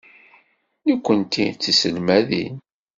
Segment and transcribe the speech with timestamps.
[0.85, 2.55] Nekkenti d tiselmadin.